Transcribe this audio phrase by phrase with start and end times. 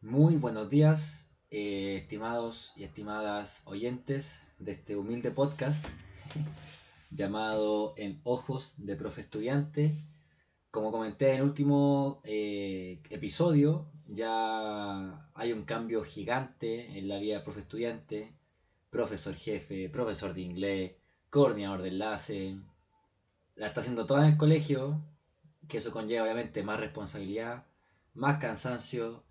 [0.00, 5.88] Muy buenos días, eh, estimados y estimadas oyentes de este humilde podcast
[7.10, 9.96] llamado En Ojos de Profe Estudiante.
[10.70, 17.38] Como comenté en el último eh, episodio, ya hay un cambio gigante en la vida
[17.38, 18.36] de profe estudiante,
[18.90, 20.92] profesor jefe, profesor de inglés,
[21.30, 22.58] coordinador de enlace.
[23.54, 25.00] La está haciendo toda en el colegio,
[25.68, 27.64] que eso conlleva obviamente más responsabilidad,
[28.14, 29.24] más cansancio,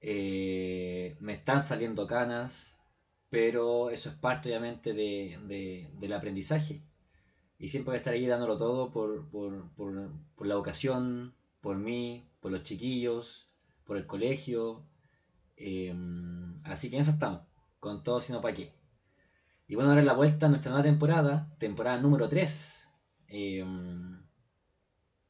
[0.00, 2.78] eh, me están saliendo canas,
[3.30, 6.82] pero eso es parte obviamente de, del aprendizaje.
[7.58, 12.28] Y siempre voy a estar ahí dándolo todo por, por, por, la vocación, por mí,
[12.40, 13.48] por los chiquillos,
[13.84, 14.84] por el colegio.
[15.56, 17.42] Em, así que en eso estamos,
[17.78, 18.72] con todo sino para qué.
[19.72, 22.90] Y bueno, ahora la vuelta a nuestra nueva temporada, temporada número 3.
[23.26, 24.22] Em,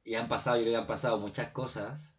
[0.03, 2.19] y han pasado, yo creo que han pasado muchas cosas.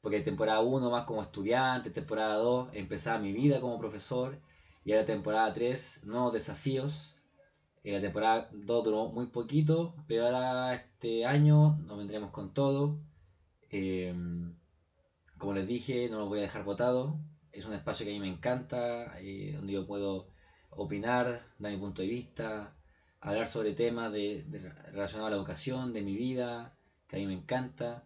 [0.00, 4.40] Porque temporada 1 más como estudiante, temporada 2 empezaba mi vida como profesor.
[4.86, 7.16] Y ahora temporada 3, nuevos desafíos.
[7.84, 13.02] Y la temporada 2 duró muy poquito, pero ahora este año nos vendremos con todo.
[13.68, 14.56] Em,
[15.36, 17.20] como les dije, no lo voy a dejar votado.
[17.52, 20.39] Es un espacio que a mí me encanta, eh, donde yo puedo
[20.70, 22.74] opinar, dar mi punto de vista,
[23.20, 24.44] hablar sobre temas de,
[24.92, 26.74] relacionados a la educación, de mi vida,
[27.06, 28.04] que a mí me encanta.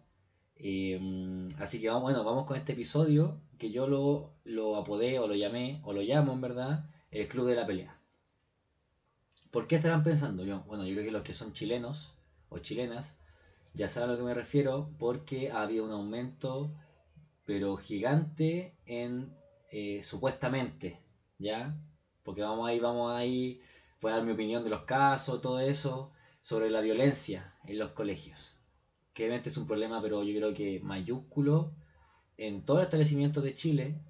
[0.57, 5.27] Eh, así que vamos, bueno, vamos con este episodio que yo lo, lo apodé o
[5.27, 7.97] lo llamé, o lo llamo en verdad, el Club de la Pelea.
[9.51, 10.63] ¿Por qué estarán pensando yo?
[10.67, 12.13] Bueno, yo creo que los que son chilenos
[12.49, 13.17] o chilenas
[13.73, 16.73] ya saben a lo que me refiero porque había un aumento
[17.45, 19.33] pero gigante en
[19.71, 20.99] eh, supuestamente,
[21.37, 21.77] ¿ya?
[22.25, 23.61] Porque vamos ahí, vamos ahí,
[24.01, 27.91] voy a dar mi opinión de los casos, todo eso, sobre la violencia en los
[27.91, 28.55] colegios.
[29.13, 31.71] Que obviamente es un problema, pero yo creo que mayúsculo
[32.35, 34.01] en todos los establecimientos de Chile,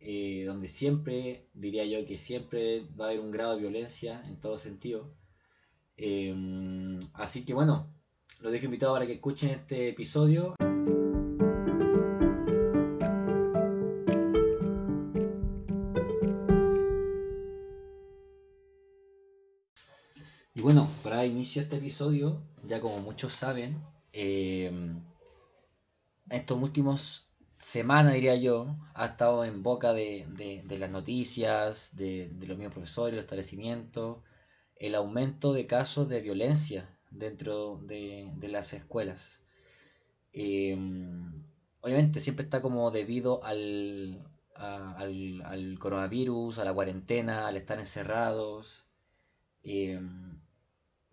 [0.00, 4.38] eh, donde siempre, diría yo que siempre va a haber un grado de violencia en
[4.38, 5.14] todo sentido.
[5.96, 7.90] Em, así que bueno,
[8.40, 10.54] los dejo invitado para que escuchen este episodio.
[21.26, 24.70] Inicio este episodio, ya como muchos saben, eh,
[26.30, 27.28] estos últimos
[27.58, 30.26] semanas, diría yo, ha estado en boca de,
[30.68, 34.18] las noticias, de, los mismos profesores, los establecimientos,
[34.76, 39.42] el aumento de casos de violencia dentro de, las escuelas.
[40.32, 40.76] Eh,
[41.80, 48.86] obviamente siempre está como debido al, al, coronavirus, a la cuarentena, al estar encerrados.
[49.62, 50.00] Eh,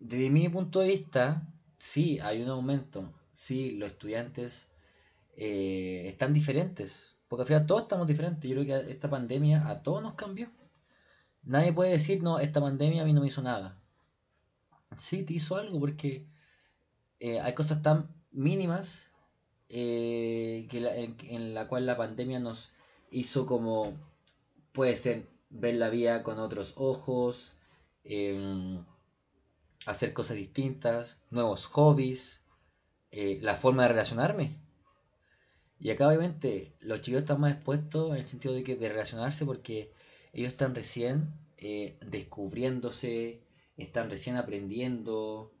[0.00, 1.46] desde mi punto de vista,
[1.78, 3.12] sí, hay un aumento.
[3.32, 4.68] Sí, los estudiantes
[5.36, 7.16] eh, están diferentes.
[7.28, 8.50] Porque al final todos estamos diferentes.
[8.50, 10.50] Yo creo que esta pandemia a todos nos cambió.
[11.44, 13.78] Nadie puede decir, no, esta pandemia a mí no me hizo nada.
[14.96, 16.26] Sí, te hizo algo porque
[17.20, 19.10] eh, hay cosas tan mínimas
[19.68, 22.72] eh, que en, la cual la pandemia nos
[23.10, 23.94] hizo como,
[24.72, 27.52] puede ser, ver la vida con otros ojos,
[28.04, 28.84] em,
[29.86, 32.40] hacer cosas distintas, nuevos hobbies,
[33.10, 34.56] eh, la forma de relacionarme.
[35.78, 39.46] Y acá obviamente los chicos están más expuestos en el sentido de que de relacionarse
[39.46, 39.92] porque
[40.32, 43.42] ellos están recién eh, descubriéndose,
[43.76, 45.52] están recién aprendiendo,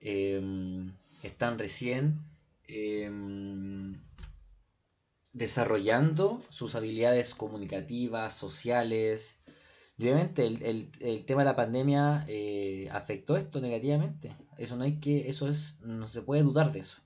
[0.00, 2.20] em, están recién
[2.66, 3.94] em,
[5.32, 9.38] desarrollando sus habilidades comunicativas, sociales,
[9.98, 14.36] obviamente el, tema de la pandemia eh, afectó esto negativamente.
[14.56, 17.02] Eso no hay que, eso es, no se puede dudar de eso.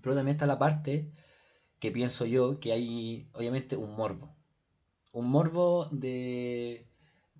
[0.00, 1.10] Pero también está la parte
[1.78, 4.34] que pienso yo que hay obviamente un morbo.
[5.12, 6.86] Un morbo de,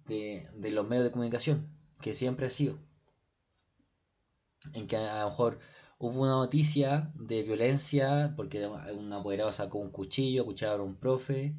[0.06, 1.68] de, de los medios de comunicación,
[2.00, 2.78] que siempre ha sido.
[4.74, 5.58] En que a lo mejor
[5.98, 11.54] hubo una noticia de violencia porque un apoderado sacó un cuchillo, cuchillo a un profe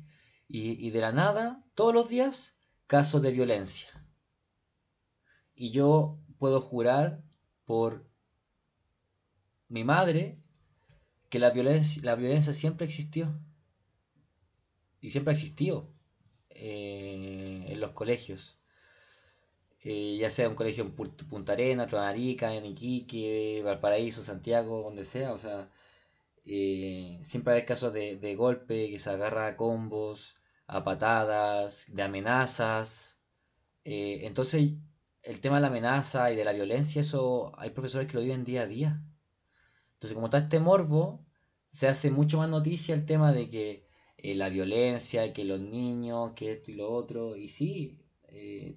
[0.47, 2.55] y, de la nada, todos los días,
[2.88, 3.89] casos de violencia.
[5.55, 7.23] Y yo puedo jurar
[7.65, 8.09] por
[9.67, 10.39] mi madre
[11.29, 13.39] que la violencia, la violencia siempre existió.
[15.01, 15.94] Y siempre ha existido
[16.49, 18.59] eh, en los colegios.
[19.83, 25.33] Eh, ya sea un colegio en Punta Arena, otro en Iquique, Valparaíso, Santiago, donde sea.
[25.33, 25.69] O sea,
[26.49, 32.03] eh, siempre hay casos de, de golpe, que se agarra a combos, a patadas, de
[32.03, 33.19] amenazas.
[33.83, 34.73] Eh, entonces,
[35.23, 38.45] el tema de la amenaza y de la violencia, eso hay profesores que lo viven
[38.45, 39.03] día a día.
[39.95, 41.25] Entonces, como está este morbo,
[41.67, 46.31] se hace mucho más noticia el tema de que eh, la violencia, que los niños,
[46.33, 47.35] que esto y lo otro.
[47.35, 48.01] Y sí,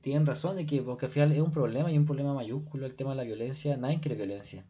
[0.02, 2.96] tienen razón de que, porque al final es un problema y un problema mayúsculo el
[2.96, 3.76] tema de la violencia.
[3.76, 4.66] Nadie quiere violencia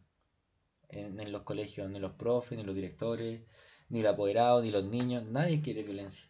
[0.91, 3.41] en, los colegios, ni los profes, ni los directores,
[3.89, 5.23] ni los apoderados, ni los niños.
[5.25, 6.27] Nadie quiere violencia.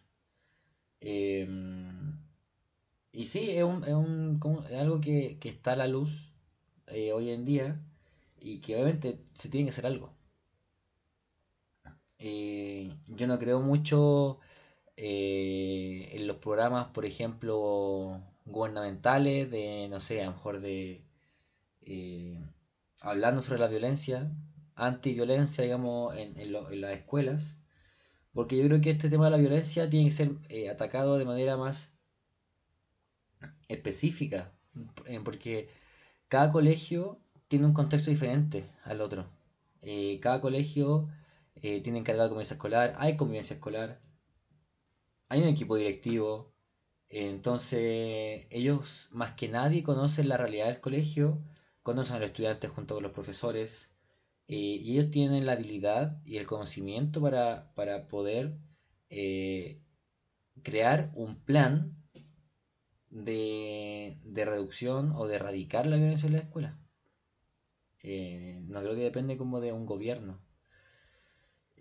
[1.02, 2.20] Em,
[3.12, 4.40] y sí, es, un, es, un,
[4.78, 6.32] algo que, que, está a la luz
[6.88, 7.82] eh, hoy en día
[8.40, 10.14] y que obviamente se tiene que hacer algo.
[12.20, 14.40] Eh, yo no creo mucho
[14.96, 21.04] eh, en los programas, por ejemplo, gubernamentales, de, no sé, a lo mejor de...
[23.02, 24.32] Hablando sobre la violencia,
[24.76, 27.58] antiviolencia, digamos, en, en, las escuelas,
[28.34, 30.32] porque yo creo que este tema de la violencia tiene que ser
[30.72, 31.92] atacado de manera más
[33.68, 34.52] específica,
[35.24, 35.70] porque
[36.28, 39.28] cada colegio tiene un contexto diferente al otro.
[40.22, 41.10] cada colegio
[41.56, 44.00] eh, tienen encargado de convivencia escolar, hay convivencia escolar,
[45.30, 46.54] hay un equipo directivo,
[47.10, 51.40] entonces ellos más que nadie conocen la realidad del colegio,
[51.84, 53.91] conocen a los estudiantes junto con los profesores,
[54.48, 58.58] eh, y ellos tienen la habilidad y el conocimiento para, poder
[59.10, 59.82] eh,
[60.64, 61.98] crear un plan
[63.10, 66.80] de, de, reducción o de erradicar la violencia en la escuela.
[68.04, 70.42] no creo que depende como de un gobierno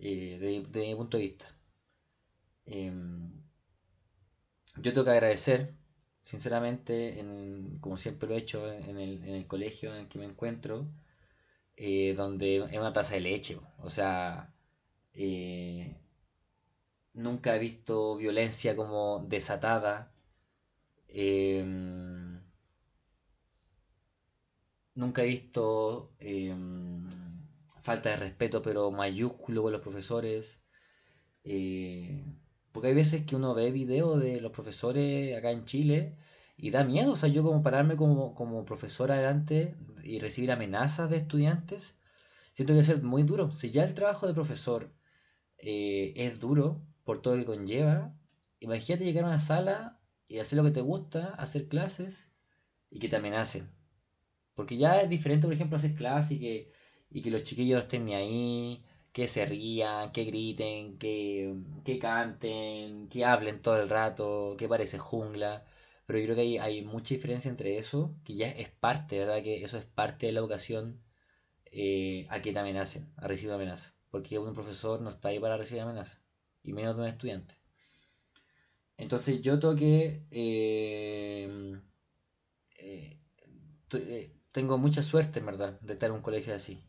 [0.03, 0.37] eh,
[0.71, 1.55] de, mi punto de vista.
[4.77, 5.75] Yo tengo que agradecer,
[6.21, 7.23] sinceramente,
[7.81, 10.87] como siempre lo he hecho en el, colegio en el que me encuentro,
[11.83, 13.59] eh, donde es una taza de leche.
[13.79, 14.53] O sea,
[15.13, 15.97] eh,
[17.13, 20.13] nunca he visto violencia como desatada.
[21.07, 22.39] Em,
[24.95, 27.09] nunca he visto em,
[27.81, 30.61] falta de respeto, pero mayúsculo con los profesores.
[31.43, 32.23] Eh,
[32.71, 36.17] porque hay veces que uno ve videos de los profesores acá en Chile
[36.61, 37.13] y da miedo.
[37.13, 41.97] O sea, yo como pararme como, como profesor adelante y recibir amenazas de estudiantes,
[42.53, 43.51] siento que va a ser muy duro.
[43.53, 44.93] Si ya el trabajo de profesor
[45.57, 48.15] eh, es duro por todo lo que conlleva,
[48.59, 52.31] imagínate llegar a una sala y hacer lo que te gusta, hacer clases
[52.91, 53.69] y que te amenacen.
[54.55, 56.71] Porque ya es diferente, por ejemplo, hacer clases y que
[57.11, 61.99] y que los chiquillos no estén ni ahí, que se rían, que griten, que, que
[61.99, 65.65] canten, que hablen todo el rato, que parece jungla.
[66.11, 69.41] Pero yo creo que hay, mucha diferencia entre eso, que ya es parte, ¿verdad?
[69.41, 71.01] Que eso es parte de la educación
[71.67, 73.95] eh, a que te amenacen, a recibir amenaza.
[74.09, 76.21] Porque un profesor no está ahí para recibir amenaza,
[76.63, 77.55] y menos de un estudiante.
[78.97, 80.25] Entonces yo que...
[80.31, 81.79] Eh,
[82.79, 86.83] eh, tengo mucha suerte, en verdad, de estar en un colegio así.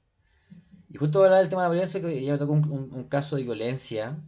[0.89, 3.45] Y justo hablar del tema de la violencia, que ya me tocó un, caso de
[3.45, 4.19] violencia.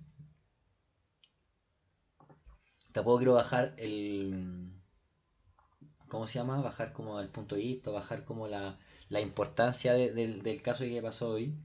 [2.93, 4.74] Tampoco quiero bajar el.
[6.15, 6.61] ¿Cómo se llama?
[6.63, 8.79] Bajar como el punto de vista, bajar como la,
[9.21, 11.59] importancia del caso que pasó hoy.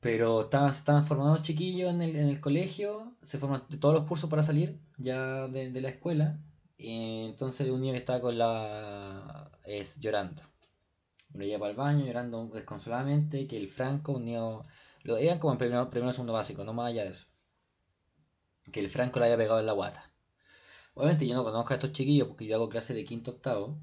[0.00, 4.28] Pero estaban, estaban formados chiquillos en el, en el colegio, se forman todos los cursos
[4.28, 6.40] para salir ya de, la escuela.
[6.76, 9.50] Y entonces un niño que estaba con la.
[9.64, 10.42] es llorando
[11.34, 14.64] lo lleva para el baño llorando desconsoladamente, que el Franco, unió,
[15.02, 17.26] lo iban como en primero, primero segundo básico, no más allá de eso.
[18.72, 20.05] Que el Franco le haya pegado en la guata.
[20.96, 23.78] Obviamente yo no conozco a estos chiquillos porque yo hago clases de quinto octavo.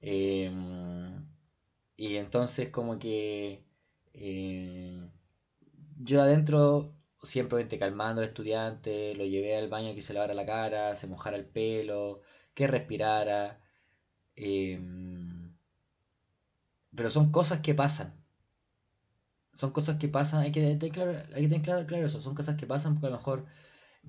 [0.00, 1.26] Em,
[1.96, 3.66] y entonces como que
[4.14, 5.10] eh,
[5.98, 10.96] yo adentro siempre calmando al estudiante, lo llevé al baño que se lavara la cara,
[10.96, 12.22] se mojara el pelo,
[12.54, 13.60] que respirara.
[14.36, 14.78] Eh,
[16.96, 18.24] pero son cosas que pasan.
[19.52, 22.56] Son cosas que pasan, hay que tener claro, hay que tener claro, eso, son cosas
[22.56, 23.46] que pasan porque a lo mejor,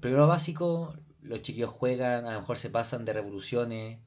[0.01, 3.99] primero básico, los chiquillos juegan, a lo mejor se pasan de revoluciones,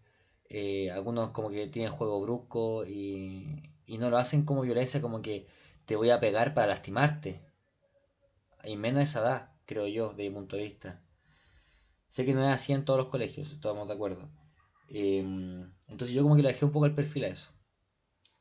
[0.48, 5.22] eh, algunos como que tienen juego brusco y, y no lo hacen como violencia, como
[5.22, 5.46] que
[5.84, 7.40] te voy a pegar para lastimarte.
[8.64, 11.00] Y menos esa edad, creo yo, de mi punto de vista.
[12.08, 14.28] Sé que no es así en todos los colegios, estamos de acuerdo.
[14.88, 17.52] Em, entonces yo como que le dejé un poco el perfil a eso.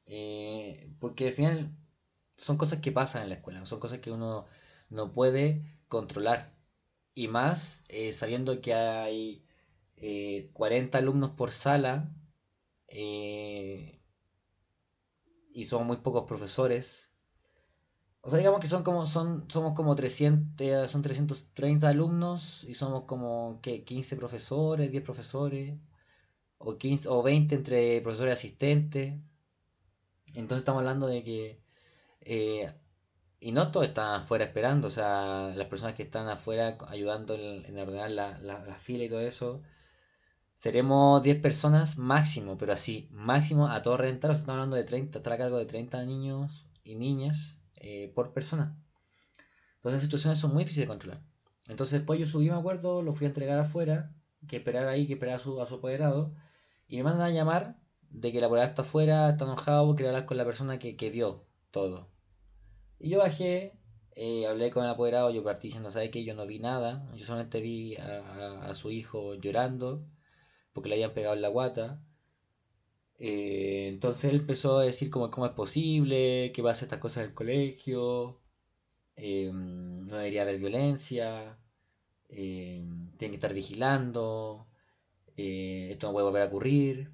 [0.08, 1.72] Eh, porque al final
[2.36, 4.48] son cosas que pasan en la escuela, son cosas que uno
[4.90, 6.52] no puede controlar.
[7.20, 9.44] Y más eh, sabiendo que hay
[10.54, 12.16] 40 eh, alumnos por sala
[12.88, 14.00] y
[15.66, 17.12] son muy pocos profesores.
[18.22, 23.04] O sea, digamos que son como, son, somos como 300, son 330 alumnos y somos
[23.04, 25.78] como que 15 profesores, 10 profesores.
[26.58, 29.16] o 15 o 20 entre profesores asistentes.
[30.36, 31.60] Entonces estamos hablando de que...
[33.42, 37.78] Y no todos están afuera esperando, o sea, las personas que están afuera ayudando en,
[37.78, 39.62] ordenar la, la, fila y todo eso.
[40.56, 45.34] Seremos 10 personas máximo, pero así, máximo a todo sea, estamos hablando de 30, estar
[45.34, 48.78] a cargo de 30 niños y niñas eh, por persona.
[49.76, 51.22] Entonces las situaciones son muy difíciles de controlar.
[51.70, 54.12] Entonces después yo subí, me acuerdo, lo fui a entregar afuera,
[54.50, 56.34] que esperar ahí, que esperar a su, a su apoderado.
[56.90, 57.78] Y me mandan a llamar
[58.10, 61.10] de que el apoderado está afuera, está enojado, quiere hablar con la persona que, que
[61.10, 62.10] vio todo.
[63.00, 63.74] Y yo bajé,
[64.16, 66.24] eh, hablé con el apoderado, yo partí diciendo, ¿sabes qué?
[66.26, 70.06] Yo no vi nada, yo solamente vi a, su hijo llorando
[70.74, 72.02] porque le habían pegado en la guata.
[73.18, 77.30] Eh, entonces él empezó a decir cómo, cómo es posible, que hacer estas cosas en
[77.30, 78.42] el colegio,
[79.16, 81.58] eh, no debería haber violencia,
[82.28, 82.88] tiene
[83.18, 84.68] que estar vigilando,
[85.36, 87.14] esto no puede volver a ocurrir.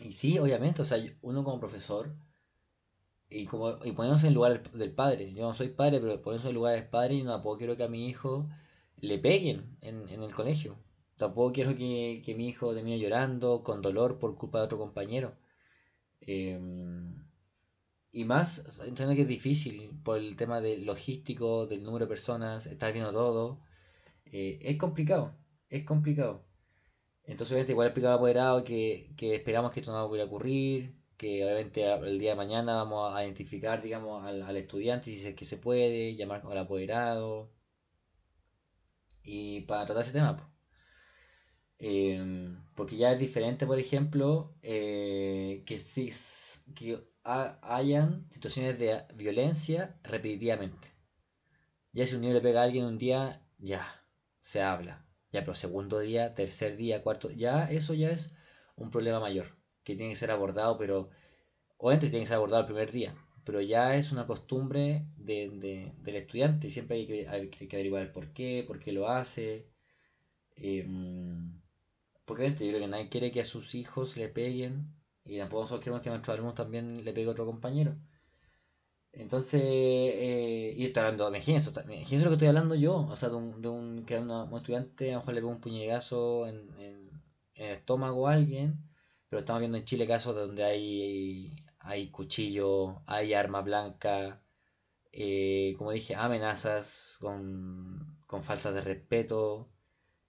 [0.00, 2.14] Y sí, obviamente, o sea, uno como profesor,
[3.30, 6.44] y como y ponernos en el lugar del padre, yo no soy padre, pero ponernos
[6.44, 8.48] en el lugar del padre, y no tampoco quiero que a mi hijo
[9.00, 10.76] le peguen en, el colegio.
[11.16, 15.36] Tampoco quiero que, mi hijo termine llorando con dolor por culpa de otro compañero.
[16.20, 17.24] Em,
[18.12, 22.66] y más, entiendo que es difícil por el tema del logístico, del número de personas,
[22.66, 23.60] estar viendo todo.
[24.26, 25.34] Eh, es complicado,
[25.68, 26.44] es complicado.
[27.24, 31.44] Entonces, igual explicaba al apoderado que, que esperamos que esto no vaya a ocurrir, que
[31.44, 35.58] obviamente el día de mañana vamos a identificar, digamos, al, estudiante si es que se
[35.58, 37.52] puede, llamar al apoderado.
[39.22, 40.50] Y para tratar ese tema,
[41.78, 46.10] em, porque ya es diferente, por ejemplo, eh, que si
[46.74, 50.88] que hayan situaciones de violencia repetitivamente.
[51.92, 54.04] Ya si un niño le pega a alguien un día, ya,
[54.40, 58.32] se habla ya, pero segundo día, tercer día, cuarto, ya eso ya es
[58.76, 59.57] un problema mayor
[59.92, 61.10] que tiene que ser abordado, pero
[61.78, 63.14] obviamente tiene que ser abordado el primer día,
[63.44, 68.02] pero ya es una costumbre de, del estudiante y siempre hay que, hay que, averiguar
[68.02, 69.66] el por qué, por qué lo hace.
[70.56, 71.60] Em,
[72.24, 74.92] porque obviamente yo creo que nadie quiere que a sus hijos le peguen
[75.24, 77.96] y tampoco nosotros queremos que a nuestros alumnos también le pegue a otro compañero.
[79.12, 83.36] Entonces, eh, y estoy hablando, imagínense, imagínense lo que estoy hablando yo, o sea, de
[83.36, 87.10] un, de un que un estudiante a lo mejor le pega un puñetazo en, en,
[87.54, 88.87] el estómago a alguien,
[89.28, 94.42] pero estamos viendo en Chile casos donde hay, hay cuchillo, hay arma blanca,
[95.12, 99.70] eh, como dije, amenazas con, con falta de respeto.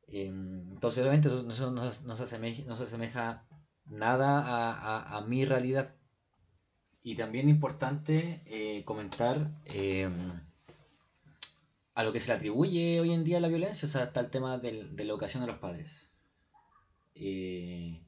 [0.08, 3.46] Em, entonces, obviamente, eso no, se asemeja,
[3.86, 5.96] nada a, a mi realidad.
[7.02, 10.42] Y también importante eh, comentar em,
[11.94, 14.30] a lo que se le atribuye hoy en día la violencia, o sea, está el
[14.30, 16.10] tema de la educación de los padres.
[17.16, 18.02] Eh,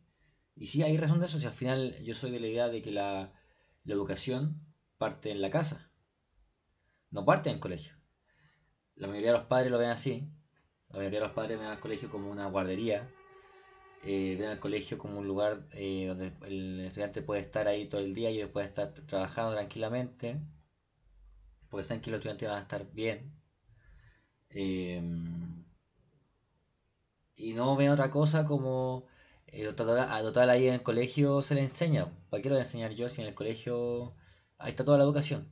[0.62, 2.84] y sí, hay razón de eso, si al final yo soy de la idea de
[2.84, 3.34] que la,
[3.84, 4.63] educación
[5.00, 5.91] parte en la casa,
[7.10, 7.96] no parte en el colegio.
[8.94, 10.32] La mayoría de los padres lo ven así,
[10.89, 13.10] la mayoría de los padres ven al colegio como una guardería,
[14.03, 18.01] eh, ven al colegio como un lugar eh, donde el estudiante puede estar ahí todo
[18.01, 20.39] el día y puede estar trabajando tranquilamente,
[21.70, 23.34] porque saben que los estudiantes van a estar bien.
[24.51, 25.01] Eh,
[27.36, 29.10] y no ven otra cosa como
[29.51, 32.12] eh, a total ahí en el colegio se le enseña.
[32.29, 34.15] ¿Para qué lo voy a enseñar yo si en el colegio
[34.58, 35.51] ahí está toda la educación?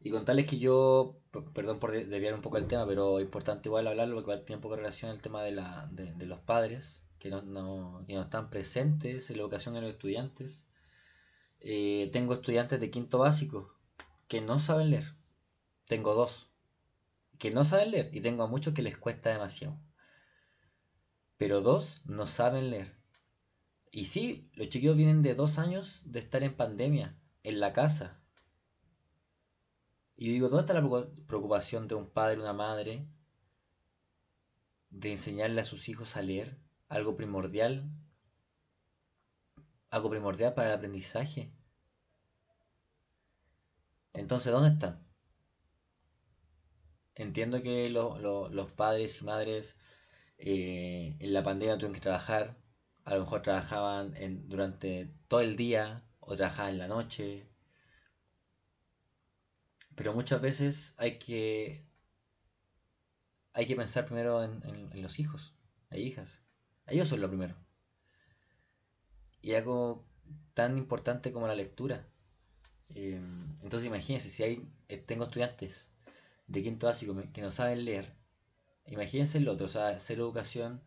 [0.00, 1.20] Y contarles que yo,
[1.54, 4.74] perdón por desviar un poco el tema, pero importante igual hablarlo porque tiene un poco
[4.74, 9.44] de relación el tema de, la, de los padres que no, están presentes en la
[9.44, 10.66] educación de los estudiantes.
[11.60, 13.74] Eh, tengo estudiantes de quinto básico
[14.28, 15.14] que no saben leer.
[15.86, 16.50] Tengo dos
[17.38, 19.78] que no saben leer y tengo a muchos que les cuesta demasiado.
[21.44, 22.96] Pero dos no saben leer.
[23.90, 28.18] Y sí, los chiquillos vienen de dos años de estar en pandemia, en la casa.
[30.16, 33.06] Y yo digo, ¿dónde está la preocupación de un padre, una madre,
[34.88, 36.58] de enseñarle a sus hijos a leer?
[36.88, 37.90] algo primordial,
[39.90, 41.52] algo primordial para el aprendizaje.
[44.14, 45.06] Entonces, ¿dónde están?
[47.14, 49.76] Entiendo que los padres y madres
[50.38, 52.56] eh, en la pandemia tuvieron que trabajar,
[53.04, 54.14] a lo mejor trabajaban
[54.48, 57.48] durante todo el día o trabajaban en la noche,
[59.94, 61.86] pero muchas veces hay que
[63.52, 64.62] hay que pensar primero en,
[64.92, 65.54] en los hijos
[65.90, 66.42] e hijas.
[66.86, 67.56] Ellos son lo primero.
[69.40, 70.06] Y algo
[70.54, 72.06] tan importante como la lectura.
[72.94, 73.20] Eh,
[73.62, 75.88] entonces imagínense, si hay, eh, tengo estudiantes
[76.46, 78.14] de quinto básico que no saben leer,
[78.86, 80.82] imagínense el otro, o sea, hacer educación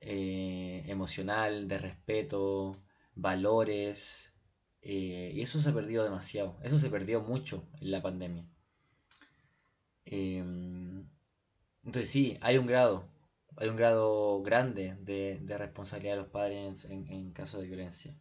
[0.00, 2.76] eh, emocional, de respeto,
[3.14, 4.32] valores.
[4.82, 6.58] Eh, y eso se ha perdido demasiado.
[6.62, 8.46] Eso se perdió mucho en la pandemia.
[10.04, 11.08] Em,
[11.84, 13.08] entonces sí, hay un grado,
[13.56, 18.16] hay un grado grande de, responsabilidad de los padres en, caso de violencia.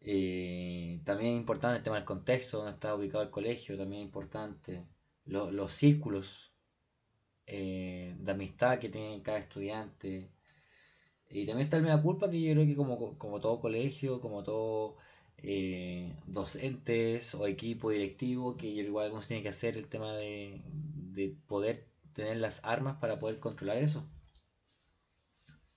[0.00, 4.06] Eh, también es importante el tema del contexto, donde está ubicado el colegio, también es
[4.06, 4.86] importante.
[5.24, 6.53] los círculos
[7.46, 10.30] eh, de amistad que tiene cada estudiante.
[11.30, 14.42] Y también está el mea culpa que yo creo que como, como todo colegio, como
[14.44, 14.96] todo
[15.38, 21.36] eh, docentes o equipo directivo, que igual se tiene que hacer el tema de, de
[21.46, 24.08] poder tener las armas para poder controlar eso.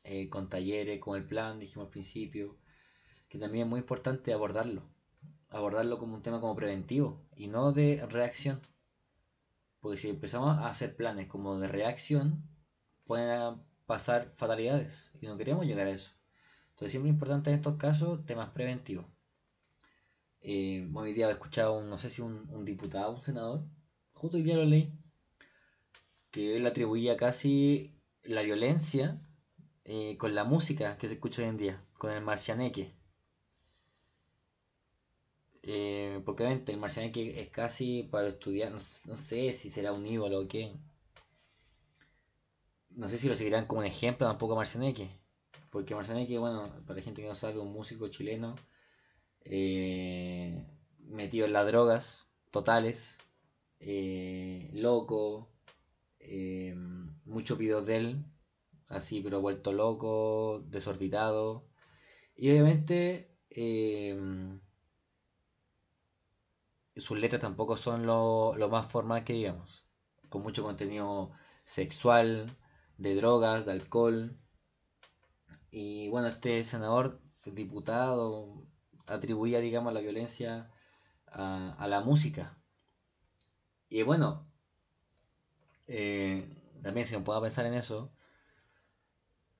[0.04, 2.56] Eh, con talleres, con el plan, dijimos al principio,
[3.30, 4.84] que también es muy importante abordarlo.
[5.50, 8.62] Abordarlo como un tema como preventivo y no de reacción.
[9.88, 12.44] Porque si empezamos a hacer planes como de reacción,
[13.06, 16.12] pueden pasar fatalidades y no queremos llegar a eso.
[16.72, 19.06] Entonces siempre es importante en estos casos temas preventivos.
[20.41, 23.63] Eh, hoy día he escuchado, no sé si un, un diputado, un senador,
[24.12, 24.91] justo hoy día lo leí,
[26.32, 29.22] que él atribuía casi la violencia
[29.86, 32.94] eh, con la música que se escucha hoy en día, con el marcianeque.
[35.70, 40.40] Eh, porque obviamente el marcianeque es casi para estudiar, no, sé si será un ídolo
[40.40, 40.74] o qué.
[42.92, 45.10] No sé si lo seguirán como un ejemplo tampoco Marcianeque.
[45.70, 48.56] Porque Marcianeque, bueno, para la gente que no sabe, un músico chileno
[49.44, 50.66] eh,
[51.00, 53.18] metido en las drogas totales,
[54.72, 55.50] loco,
[56.20, 56.76] eh,
[57.26, 58.26] muchos videos de él,
[58.88, 61.68] así, pero vuelto loco, desorbitado.
[62.36, 63.32] Y obviamente
[67.00, 69.86] sus letras tampoco son lo, más formal que digamos,
[70.30, 71.32] con mucho contenido
[71.66, 72.56] sexual,
[72.98, 74.38] de drogas, de alcohol.
[75.72, 78.66] Y bueno, este senador, diputado,
[79.06, 80.72] atribuía, digamos, la violencia
[81.27, 82.57] a, a la música.
[83.90, 84.48] Y bueno,
[85.88, 88.12] eh, también si me puedo pensar en eso,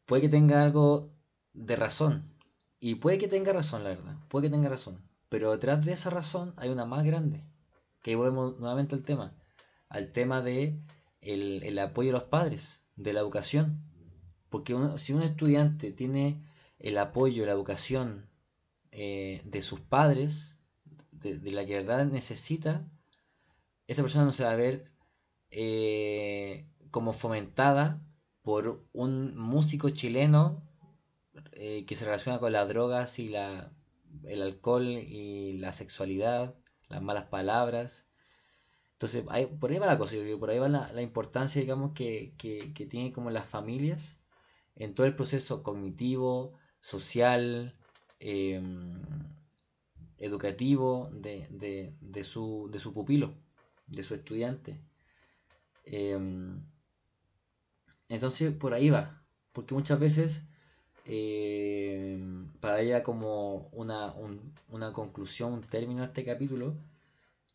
[0.06, 1.14] puede que tenga algo
[1.54, 2.34] de razón.
[2.80, 4.18] Y puede que tenga razón, la verdad.
[4.28, 5.02] Puede que tenga razón.
[5.30, 7.44] Pero detrás de esa razón hay una más grande.
[8.02, 9.36] Que ahí volvemos nuevamente al tema.
[9.90, 10.80] Al tema de
[11.22, 13.84] el, apoyo de los padres, de la educación.
[14.50, 16.44] Porque si un estudiante tiene
[16.80, 18.30] el apoyo, la educación
[18.92, 20.58] eh, de sus padres,
[21.12, 22.88] de, de, la que verdad necesita,
[23.88, 24.86] esa persona no se va a ver
[25.50, 28.02] eh, como fomentada
[28.42, 30.64] por un músico chileno
[31.54, 33.72] eh, que se relaciona con las drogas y la,
[34.24, 36.56] el alcohol y la sexualidad,
[36.90, 38.08] las malas palabras.
[38.94, 39.24] Entonces,
[39.60, 43.30] por ahí va la cosa, por ahí va la, importancia, digamos, que, que, tiene como
[43.30, 44.20] las familias
[44.76, 47.76] en todo el proceso cognitivo, social,
[48.20, 49.00] em,
[50.18, 53.36] educativo de, de, de, su, de su pupilo,
[53.88, 54.82] de su estudiante.
[55.86, 56.66] Em,
[58.10, 60.47] entonces por ahí va, porque muchas veces
[61.08, 64.14] em, para ella como una,
[64.70, 66.76] una, conclusión, un término a este capítulo,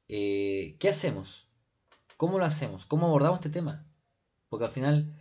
[0.08, 1.48] eh, ¿qué hacemos?
[2.16, 2.86] ¿Cómo lo hacemos?
[2.86, 3.86] ¿Cómo abordamos este tema?
[4.48, 5.12] Porque al final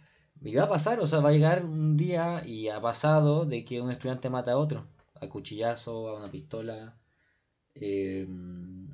[0.58, 3.82] va a pasar, o sea, va a llegar un día y ha pasado de que
[3.82, 4.88] un estudiante mata a otro,
[5.20, 6.98] a cuchillazo, a una pistola.
[7.76, 8.90] Em,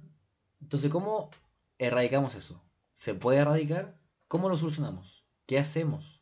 [0.61, 1.29] entonces, ¿cómo
[1.77, 2.61] erradicamos eso?
[2.93, 3.97] ¿Se puede erradicar?
[4.27, 5.25] ¿Cómo lo solucionamos?
[5.45, 6.21] ¿Qué hacemos?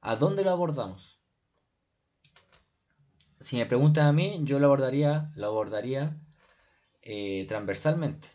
[0.00, 1.21] ¿A dónde lo abordamos?
[3.42, 6.16] Si me preguntan a mí, yo lo abordaría, lo abordaría
[7.02, 8.28] eh, transversalmente,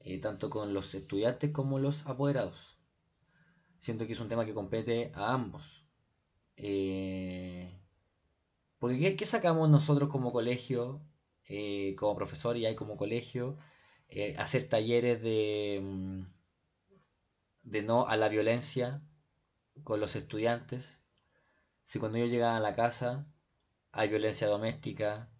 [0.00, 2.78] eh, tanto con los estudiantes como los apoderados.
[3.78, 5.86] Siento que es un tema que compete a ambos.
[6.56, 7.80] Eh,
[8.78, 11.00] porque ¿qué, sacamos nosotros como colegio,
[11.96, 13.58] como profesor y hay como colegio?
[14.38, 16.22] hacer talleres de mm,
[17.62, 19.02] de no a la violencia
[19.84, 21.02] con los estudiantes.
[21.82, 23.26] Si cuando ellos llegan a la casa
[23.92, 25.30] hay violencia doméstica,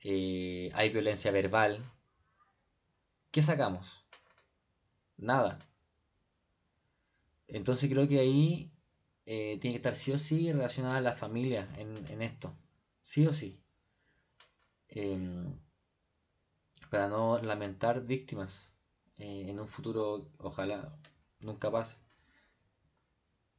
[0.00, 1.84] eh, hay violencia verbal,
[3.30, 4.04] ¿qué sacamos?
[5.16, 5.58] Nada.
[7.46, 8.72] Entonces creo que ahí
[9.26, 12.56] eh, tiene que estar sí o sí relacionada la familia en, esto.
[13.02, 13.62] Sí o sí.
[14.88, 15.58] Em,
[16.90, 18.72] para no lamentar víctimas
[19.18, 20.98] eh, en un futuro, ojalá,
[21.40, 21.98] nunca pasa.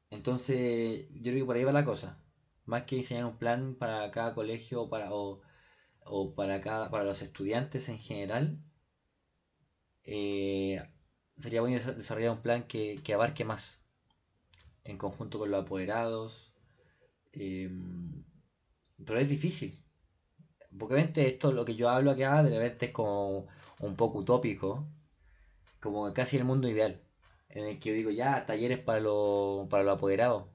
[0.09, 2.22] Entonces, yo creo que por ahí va la cosa.
[2.65, 5.41] Más que diseñar un plan para cada colegio para, o,
[6.35, 8.59] para, cada, para los estudiantes en general,
[10.03, 10.81] eh,
[11.37, 13.83] sería bueno desarrollar un plan que, abarque más,
[14.83, 16.53] en conjunto con los apoderados,
[17.33, 18.23] Em,
[19.05, 19.83] pero es difícil.
[20.77, 23.47] Porque obviamente esto, lo que yo hablo acá, de repente es como
[23.79, 24.87] un poco utópico,
[25.81, 27.01] como casi el mundo ideal,
[27.49, 30.52] en el que yo digo, ya, talleres para los para los apoderados.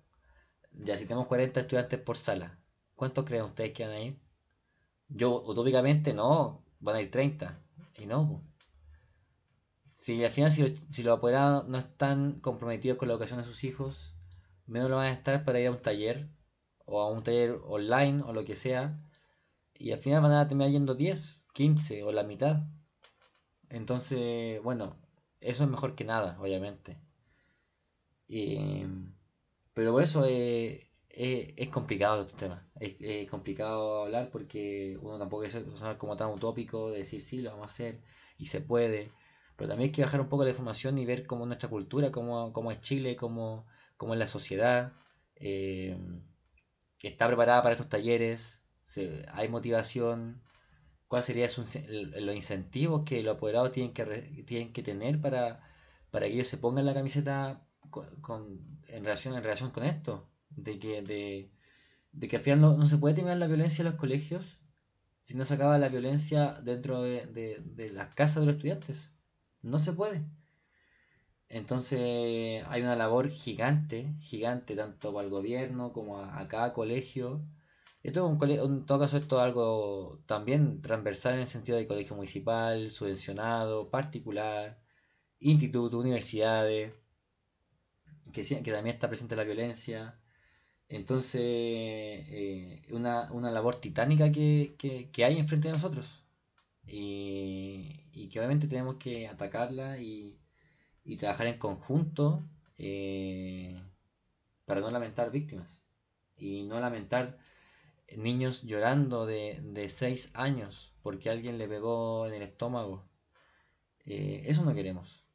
[0.73, 2.59] Ya, si tenemos 40 estudiantes por sala,
[2.97, 4.19] ¿cuántos creen ustedes que van a ir?
[5.09, 7.61] Yo, utópicamente, no, van a ir 30.
[7.99, 8.43] Y no,
[9.85, 13.65] si al final, si, si los apoderados no están comprometidos con la educación de sus
[13.65, 14.15] hijos,
[14.67, 16.29] menos lo van a estar para ir a un taller
[16.87, 19.01] o a un taller online o lo que sea.
[19.75, 22.63] Y al final van a terminar yendo 10, 15 o la mitad.
[23.71, 24.97] Entonces, bueno,
[25.41, 26.99] eso es mejor que nada, obviamente.
[29.79, 32.69] Pero por eso es, complicado este tema.
[32.81, 35.57] Es, complicado hablar porque uno tampoco es
[35.99, 38.01] como tan utópico de decir sí, lo vamos a hacer
[38.39, 39.13] y se puede.
[39.55, 42.11] Pero también hay que bajar un poco la información y ver cómo es nuestra cultura,
[42.11, 44.95] cómo, cómo es Chile, cómo, cómo es la sociedad.
[45.37, 45.97] Eh,
[47.01, 48.65] está preparada para estos talleres,
[49.33, 50.43] hay motivación,
[51.07, 51.51] cuáles serían
[52.25, 54.05] los incentivos que los apoderados tienen que,
[54.45, 55.61] tienen que tener para,
[56.11, 58.09] para que ellos se pongan la camiseta con,
[58.89, 61.51] en, relación, en relación con esto, de que, de,
[62.13, 64.61] de que al final no, se puede terminar la violencia en los colegios
[65.23, 69.13] si no se acaba la violencia dentro de, de las casas de los estudiantes.
[69.61, 70.25] No se puede.
[71.49, 77.43] Entonces hay una labor gigante, gigante tanto para el gobierno como a, cada colegio.
[78.05, 82.91] Un en todo caso esto es algo también transversal en el sentido de colegio municipal,
[82.91, 84.81] subvencionado, particular,
[85.41, 86.93] instituto, universidades,
[88.33, 90.19] que, que también está presente la violencia.
[90.89, 94.77] Entonces, eh, una, una labor titánica que,
[95.13, 96.25] que, hay enfrente de nosotros.
[96.87, 100.39] Y, y que obviamente tenemos que atacarla y,
[101.05, 102.45] y trabajar en conjunto
[102.79, 103.83] eh,
[104.65, 105.83] para no lamentar víctimas
[106.37, 107.39] y no lamentar
[108.17, 113.09] niños llorando de, de 6 años porque alguien le pegó en el estómago.
[114.07, 115.28] Eh, eso no queremos.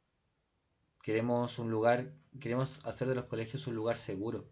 [1.04, 4.48] Queremos un lugar, queremos hacer de los colegios un lugar seguro,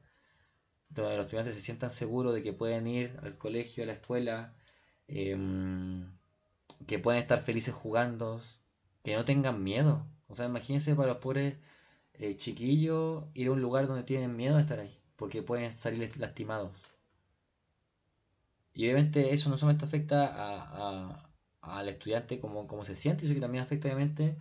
[0.90, 4.54] donde los estudiantes se sientan seguros de que pueden ir al colegio, a la escuela,
[5.08, 6.12] em,
[6.86, 8.42] que pueden estar felices jugando,
[9.02, 11.56] que no tengan miedo, o sea, imagínense para los pobres
[12.14, 16.16] eh, chiquillos ir a un lugar donde tienen miedo de estar ahí, porque pueden salir
[16.18, 16.72] lastimados.
[18.74, 21.18] Y obviamente eso no solamente afecta
[21.62, 24.36] al estudiante como, como se siente, sino que también afecta obviamente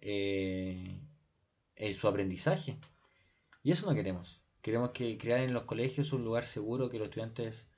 [0.00, 1.00] eh,
[1.94, 2.78] su aprendizaje.
[3.62, 4.42] Y eso no queremos.
[4.62, 7.68] Queremos que crear en los colegios un lugar seguro, que los estudiantes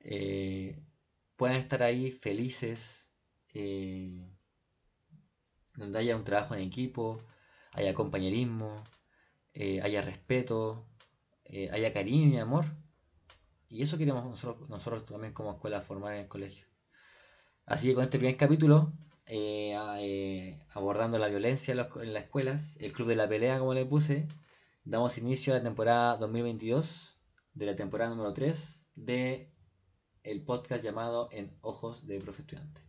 [0.00, 0.82] eh,
[1.36, 3.10] puedan estar ahí felices,
[5.74, 7.22] donde haya un trabajo en equipo,
[7.72, 8.84] haya compañerismo,
[9.54, 10.86] eh, haya respeto,
[11.44, 12.66] eh, haya cariño y amor.
[13.68, 16.66] Y eso queremos nosotros, nosotros también como escuela formar en el colegio.
[17.66, 18.92] Así que con este primer capítulo,
[19.28, 24.26] eh, abordando la violencia en, las escuelas, el club de la pelea como le puse,
[24.84, 27.20] damos inicio a la temporada 2022,
[27.52, 29.52] de la temporada número 3 de
[30.22, 32.80] el podcast llamado En Ojos de Profe Estudiante.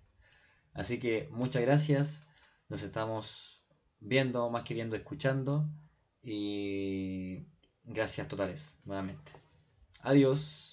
[0.73, 2.25] Así que muchas gracias.
[2.69, 3.65] Nos estamos
[3.99, 5.69] viendo, más que viendo, escuchando.
[6.21, 7.47] Y
[7.84, 9.32] gracias totales, nuevamente.
[10.02, 10.68] Adiós.